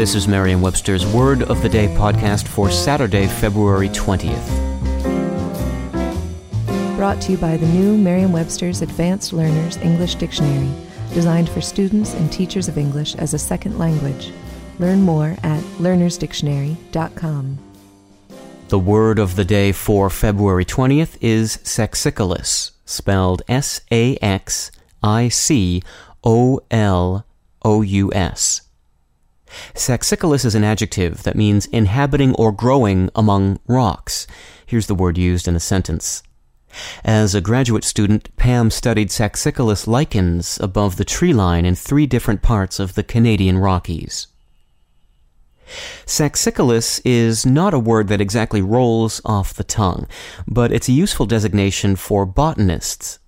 This 0.00 0.14
is 0.14 0.26
Merriam 0.26 0.62
Webster's 0.62 1.04
Word 1.04 1.42
of 1.42 1.60
the 1.60 1.68
Day 1.68 1.86
podcast 1.88 2.48
for 2.48 2.70
Saturday, 2.70 3.26
February 3.26 3.90
20th. 3.90 4.46
Brought 6.96 7.20
to 7.20 7.32
you 7.32 7.36
by 7.36 7.58
the 7.58 7.66
new 7.66 7.98
Merriam 7.98 8.32
Webster's 8.32 8.80
Advanced 8.80 9.34
Learners 9.34 9.76
English 9.76 10.14
Dictionary, 10.14 10.70
designed 11.12 11.50
for 11.50 11.60
students 11.60 12.14
and 12.14 12.32
teachers 12.32 12.66
of 12.66 12.78
English 12.78 13.14
as 13.16 13.34
a 13.34 13.38
second 13.38 13.78
language. 13.78 14.32
Learn 14.78 15.02
more 15.02 15.36
at 15.42 15.62
learnersdictionary.com. 15.80 17.58
The 18.68 18.78
word 18.78 19.18
of 19.18 19.36
the 19.36 19.44
day 19.44 19.70
for 19.70 20.08
February 20.08 20.64
20th 20.64 21.18
is 21.20 21.58
saxicolous, 21.62 22.72
spelled 22.86 23.42
S 23.48 23.82
A 23.92 24.16
X 24.22 24.70
I 25.02 25.28
C 25.28 25.82
O 26.24 26.60
L 26.70 27.26
O 27.62 27.82
U 27.82 28.10
S. 28.14 28.62
Saxicolous 29.74 30.44
is 30.44 30.54
an 30.54 30.64
adjective 30.64 31.22
that 31.22 31.36
means 31.36 31.66
inhabiting 31.66 32.34
or 32.34 32.52
growing 32.52 33.10
among 33.14 33.58
rocks. 33.66 34.26
Here's 34.66 34.86
the 34.86 34.94
word 34.94 35.18
used 35.18 35.48
in 35.48 35.56
a 35.56 35.60
sentence. 35.60 36.22
As 37.04 37.34
a 37.34 37.40
graduate 37.40 37.84
student, 37.84 38.34
Pam 38.36 38.70
studied 38.70 39.10
saxicolous 39.10 39.86
lichens 39.86 40.58
above 40.60 40.96
the 40.96 41.04
tree 41.04 41.32
line 41.32 41.64
in 41.64 41.74
three 41.74 42.06
different 42.06 42.42
parts 42.42 42.78
of 42.78 42.94
the 42.94 43.02
Canadian 43.02 43.58
Rockies. 43.58 44.28
Saxicolous 46.06 47.00
is 47.04 47.46
not 47.46 47.74
a 47.74 47.78
word 47.78 48.08
that 48.08 48.20
exactly 48.20 48.62
rolls 48.62 49.20
off 49.24 49.54
the 49.54 49.64
tongue, 49.64 50.06
but 50.46 50.72
it's 50.72 50.88
a 50.88 50.92
useful 50.92 51.26
designation 51.26 51.96
for 51.96 52.26
botanists 52.26 53.18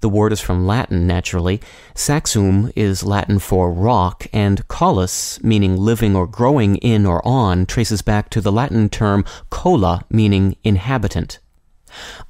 the 0.00 0.08
word 0.08 0.32
is 0.32 0.40
from 0.40 0.66
Latin, 0.66 1.06
naturally. 1.06 1.60
Saxum 1.94 2.72
is 2.74 3.04
Latin 3.04 3.38
for 3.38 3.72
rock, 3.72 4.26
and 4.32 4.66
colous, 4.68 5.42
meaning 5.42 5.76
living 5.76 6.16
or 6.16 6.26
growing 6.26 6.76
in 6.76 7.06
or 7.06 7.26
on, 7.26 7.66
traces 7.66 8.02
back 8.02 8.30
to 8.30 8.40
the 8.40 8.52
Latin 8.52 8.88
term 8.88 9.24
cola, 9.50 10.04
meaning 10.10 10.56
inhabitant. 10.64 11.38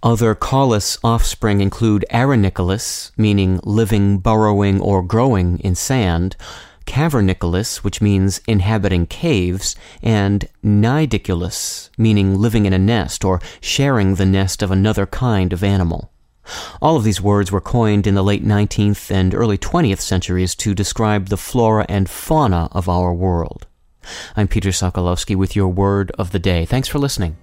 Other 0.03 0.35
colous 0.35 0.99
offspring 1.05 1.61
include 1.61 2.05
arenicolous, 2.13 3.13
meaning 3.17 3.61
living, 3.63 4.19
burrowing, 4.19 4.81
or 4.81 5.03
growing 5.03 5.59
in 5.61 5.75
sand, 5.75 6.37
cavernicolous, 6.87 7.79
which 7.79 8.01
means 8.01 8.41
inhabiting 8.49 9.07
caves, 9.07 9.77
and 10.03 10.49
nidicolous, 10.63 11.91
meaning 11.97 12.37
living 12.37 12.67
in 12.67 12.73
a 12.73 12.79
nest 12.79 13.25
or 13.25 13.41
sharing 13.61 14.17
the 14.17 14.27
nest 14.27 14.63
of 14.63 14.71
another 14.71 15.07
kind 15.07 15.53
of 15.53 15.63
animal. 15.63 16.12
All 16.81 16.97
of 16.97 17.05
these 17.05 17.21
words 17.21 17.53
were 17.53 17.61
coined 17.61 18.07
in 18.07 18.15
the 18.15 18.25
late 18.25 18.45
19th 18.45 19.11
and 19.11 19.35
early 19.35 19.59
20th 19.59 20.01
centuries 20.01 20.55
to 20.57 20.75
describe 20.75 21.29
the 21.29 21.37
flora 21.37 21.87
and 21.89 22.09
fauna 22.09 22.69
of 22.73 22.89
our 22.89 23.15
world. 23.15 23.67
I'm 24.37 24.49
Peter 24.49 24.71
Sokolowski 24.71 25.37
with 25.37 25.55
your 25.55 25.69
word 25.69 26.11
of 26.19 26.33
the 26.33 26.39
day. 26.39 26.65
Thanks 26.65 26.89
for 26.89 26.99
listening. 26.99 27.37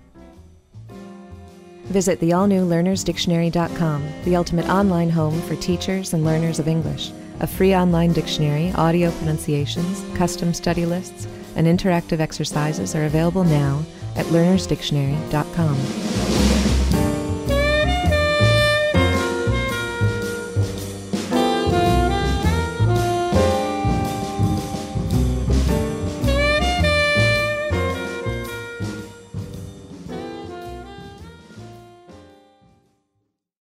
Visit 1.85 2.19
the 2.19 2.33
all 2.33 2.45
new 2.45 2.67
learnersdictionary.com, 2.67 4.07
the 4.23 4.35
ultimate 4.35 4.69
online 4.69 5.09
home 5.09 5.41
for 5.41 5.55
teachers 5.55 6.13
and 6.13 6.23
learners 6.23 6.59
of 6.59 6.67
English. 6.67 7.11
A 7.39 7.47
free 7.47 7.73
online 7.73 8.13
dictionary, 8.13 8.71
audio 8.73 9.11
pronunciations, 9.11 10.03
custom 10.15 10.53
study 10.53 10.85
lists, 10.85 11.27
and 11.55 11.65
interactive 11.65 12.19
exercises 12.19 12.95
are 12.95 13.05
available 13.05 13.43
now 13.43 13.83
at 14.15 14.25
learnersdictionary.com. 14.27 16.68